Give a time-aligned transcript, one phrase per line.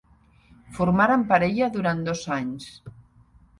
[0.77, 2.69] Formaren parella durant dos anys.